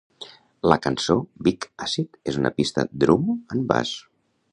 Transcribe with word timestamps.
La 0.71 0.77
cançó 0.85 1.17
"Vic 1.47 1.67
Acid" 1.87 2.17
és 2.33 2.39
una 2.41 2.53
pista 2.61 2.87
drum 3.05 3.29
and 3.35 3.67
bass. 3.73 3.93